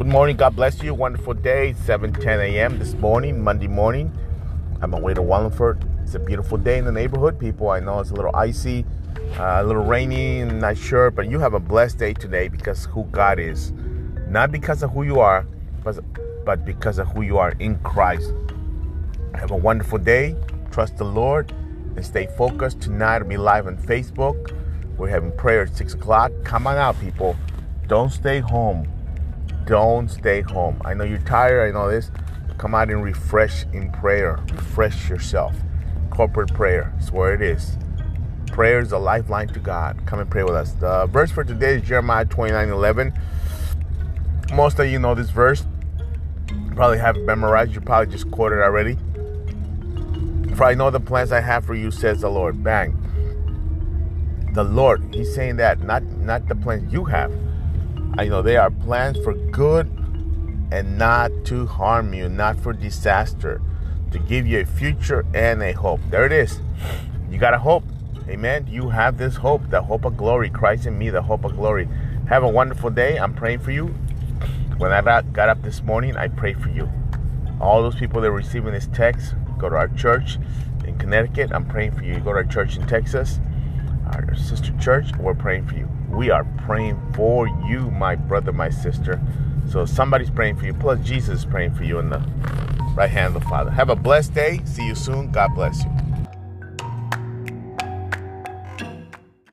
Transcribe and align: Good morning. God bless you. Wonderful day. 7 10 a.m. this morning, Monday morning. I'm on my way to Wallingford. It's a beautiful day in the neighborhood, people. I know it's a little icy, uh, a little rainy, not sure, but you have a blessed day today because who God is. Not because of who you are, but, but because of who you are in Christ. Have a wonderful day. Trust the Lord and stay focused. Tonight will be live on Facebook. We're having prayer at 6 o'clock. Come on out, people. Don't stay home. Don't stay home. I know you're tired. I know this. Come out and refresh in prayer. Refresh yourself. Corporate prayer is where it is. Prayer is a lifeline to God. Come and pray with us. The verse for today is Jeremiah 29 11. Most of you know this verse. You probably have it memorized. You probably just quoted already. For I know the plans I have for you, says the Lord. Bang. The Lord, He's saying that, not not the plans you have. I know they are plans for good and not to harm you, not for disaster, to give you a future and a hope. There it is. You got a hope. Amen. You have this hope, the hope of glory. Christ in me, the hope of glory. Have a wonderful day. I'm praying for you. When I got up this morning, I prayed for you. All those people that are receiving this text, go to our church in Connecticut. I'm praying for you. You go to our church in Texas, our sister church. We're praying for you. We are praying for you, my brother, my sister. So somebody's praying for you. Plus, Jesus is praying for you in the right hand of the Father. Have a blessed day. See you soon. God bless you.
Good 0.00 0.08
morning. 0.08 0.38
God 0.38 0.56
bless 0.56 0.82
you. 0.82 0.94
Wonderful 0.94 1.34
day. 1.34 1.74
7 1.74 2.10
10 2.10 2.40
a.m. 2.40 2.78
this 2.78 2.94
morning, 2.94 3.44
Monday 3.44 3.66
morning. 3.66 4.10
I'm 4.80 4.84
on 4.84 4.90
my 4.92 4.98
way 4.98 5.12
to 5.12 5.20
Wallingford. 5.20 5.84
It's 6.02 6.14
a 6.14 6.18
beautiful 6.18 6.56
day 6.56 6.78
in 6.78 6.86
the 6.86 6.90
neighborhood, 6.90 7.38
people. 7.38 7.68
I 7.68 7.80
know 7.80 8.00
it's 8.00 8.10
a 8.10 8.14
little 8.14 8.34
icy, 8.34 8.86
uh, 9.38 9.58
a 9.60 9.62
little 9.62 9.84
rainy, 9.84 10.42
not 10.42 10.78
sure, 10.78 11.10
but 11.10 11.28
you 11.28 11.38
have 11.38 11.52
a 11.52 11.60
blessed 11.60 11.98
day 11.98 12.14
today 12.14 12.48
because 12.48 12.86
who 12.86 13.04
God 13.12 13.38
is. 13.38 13.72
Not 14.26 14.50
because 14.50 14.82
of 14.82 14.90
who 14.90 15.02
you 15.02 15.20
are, 15.20 15.46
but, 15.84 15.98
but 16.46 16.64
because 16.64 16.98
of 16.98 17.08
who 17.08 17.20
you 17.20 17.36
are 17.36 17.52
in 17.58 17.78
Christ. 17.80 18.32
Have 19.34 19.50
a 19.50 19.56
wonderful 19.56 19.98
day. 19.98 20.34
Trust 20.70 20.96
the 20.96 21.04
Lord 21.04 21.52
and 21.96 22.02
stay 22.06 22.26
focused. 22.38 22.80
Tonight 22.80 23.18
will 23.18 23.28
be 23.28 23.36
live 23.36 23.66
on 23.66 23.76
Facebook. 23.76 24.56
We're 24.96 25.10
having 25.10 25.32
prayer 25.32 25.64
at 25.64 25.76
6 25.76 25.92
o'clock. 25.92 26.32
Come 26.42 26.66
on 26.66 26.78
out, 26.78 26.98
people. 27.02 27.36
Don't 27.86 28.08
stay 28.08 28.40
home. 28.40 28.88
Don't 29.66 30.08
stay 30.08 30.40
home. 30.40 30.80
I 30.84 30.94
know 30.94 31.04
you're 31.04 31.18
tired. 31.18 31.68
I 31.68 31.72
know 31.72 31.90
this. 31.90 32.10
Come 32.58 32.74
out 32.74 32.90
and 32.90 33.02
refresh 33.02 33.64
in 33.72 33.90
prayer. 33.92 34.38
Refresh 34.52 35.08
yourself. 35.08 35.54
Corporate 36.10 36.52
prayer 36.52 36.92
is 36.98 37.10
where 37.10 37.32
it 37.34 37.40
is. 37.40 37.78
Prayer 38.48 38.80
is 38.80 38.92
a 38.92 38.98
lifeline 38.98 39.48
to 39.48 39.60
God. 39.60 40.04
Come 40.06 40.18
and 40.18 40.30
pray 40.30 40.42
with 40.42 40.54
us. 40.54 40.72
The 40.72 41.06
verse 41.06 41.30
for 41.30 41.44
today 41.44 41.76
is 41.76 41.82
Jeremiah 41.82 42.24
29 42.24 42.68
11. 42.68 43.14
Most 44.52 44.78
of 44.78 44.90
you 44.90 44.98
know 44.98 45.14
this 45.14 45.30
verse. 45.30 45.64
You 46.50 46.72
probably 46.74 46.98
have 46.98 47.16
it 47.16 47.24
memorized. 47.24 47.72
You 47.72 47.80
probably 47.80 48.12
just 48.12 48.30
quoted 48.30 48.58
already. 48.60 48.98
For 50.56 50.64
I 50.64 50.74
know 50.74 50.90
the 50.90 51.00
plans 51.00 51.32
I 51.32 51.40
have 51.40 51.64
for 51.64 51.74
you, 51.74 51.90
says 51.90 52.20
the 52.20 52.28
Lord. 52.28 52.62
Bang. 52.62 52.96
The 54.52 54.64
Lord, 54.64 55.14
He's 55.14 55.32
saying 55.34 55.56
that, 55.56 55.80
not 55.80 56.02
not 56.02 56.48
the 56.48 56.56
plans 56.56 56.92
you 56.92 57.04
have. 57.04 57.32
I 58.18 58.26
know 58.26 58.42
they 58.42 58.56
are 58.56 58.70
plans 58.70 59.18
for 59.22 59.34
good 59.34 59.86
and 60.72 60.98
not 60.98 61.30
to 61.46 61.66
harm 61.66 62.12
you, 62.12 62.28
not 62.28 62.58
for 62.58 62.72
disaster, 62.72 63.60
to 64.10 64.18
give 64.18 64.46
you 64.46 64.60
a 64.60 64.64
future 64.64 65.24
and 65.34 65.62
a 65.62 65.72
hope. 65.72 66.00
There 66.10 66.26
it 66.26 66.32
is. 66.32 66.60
You 67.30 67.38
got 67.38 67.54
a 67.54 67.58
hope. 67.58 67.84
Amen. 68.28 68.66
You 68.68 68.90
have 68.90 69.18
this 69.18 69.36
hope, 69.36 69.70
the 69.70 69.82
hope 69.82 70.04
of 70.04 70.16
glory. 70.16 70.50
Christ 70.50 70.86
in 70.86 70.98
me, 70.98 71.10
the 71.10 71.22
hope 71.22 71.44
of 71.44 71.56
glory. 71.56 71.88
Have 72.28 72.44
a 72.44 72.48
wonderful 72.48 72.90
day. 72.90 73.18
I'm 73.18 73.34
praying 73.34 73.60
for 73.60 73.70
you. 73.70 73.86
When 74.78 74.92
I 74.92 75.00
got 75.02 75.48
up 75.48 75.62
this 75.62 75.82
morning, 75.82 76.16
I 76.16 76.28
prayed 76.28 76.60
for 76.60 76.68
you. 76.68 76.88
All 77.60 77.82
those 77.82 77.96
people 77.96 78.20
that 78.20 78.28
are 78.28 78.32
receiving 78.32 78.72
this 78.72 78.88
text, 78.92 79.34
go 79.58 79.68
to 79.68 79.76
our 79.76 79.88
church 79.88 80.38
in 80.86 80.96
Connecticut. 80.98 81.50
I'm 81.52 81.66
praying 81.66 81.92
for 81.92 82.02
you. 82.02 82.14
You 82.14 82.20
go 82.20 82.32
to 82.32 82.38
our 82.38 82.44
church 82.44 82.76
in 82.76 82.86
Texas, 82.86 83.40
our 84.14 84.34
sister 84.34 84.76
church. 84.78 85.14
We're 85.18 85.34
praying 85.34 85.66
for 85.66 85.76
you. 85.76 85.88
We 86.08 86.30
are 86.30 86.44
praying 86.66 87.00
for 87.14 87.46
you, 87.68 87.90
my 87.90 88.16
brother, 88.16 88.52
my 88.52 88.70
sister. 88.70 89.20
So 89.70 89.86
somebody's 89.86 90.30
praying 90.30 90.56
for 90.56 90.66
you. 90.66 90.74
Plus, 90.74 90.98
Jesus 91.00 91.40
is 91.40 91.44
praying 91.44 91.74
for 91.74 91.84
you 91.84 91.98
in 91.98 92.10
the 92.10 92.18
right 92.94 93.10
hand 93.10 93.34
of 93.36 93.42
the 93.42 93.48
Father. 93.48 93.70
Have 93.70 93.88
a 93.88 93.96
blessed 93.96 94.34
day. 94.34 94.60
See 94.64 94.86
you 94.86 94.94
soon. 94.94 95.30
God 95.30 95.54
bless 95.54 95.84
you. 95.84 96.09